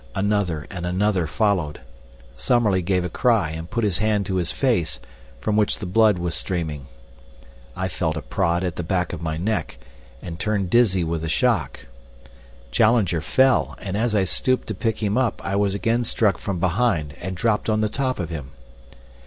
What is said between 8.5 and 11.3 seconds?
at the back of my neck, and turned dizzy with the